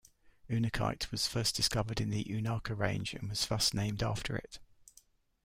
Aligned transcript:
Unakite 0.49 1.11
was 1.11 1.27
first 1.27 1.55
discovered 1.55 2.01
in 2.01 2.09
the 2.09 2.23
Unaka 2.23 2.75
Range, 2.75 3.13
and 3.13 3.29
was 3.29 3.45
thus 3.45 3.71
named 3.71 4.01
after 4.01 4.35
it. 4.35 4.57